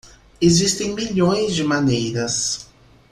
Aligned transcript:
Existem 0.41 0.95
milhões 0.95 1.53
de 1.53 1.63
maneiras. 1.63 2.65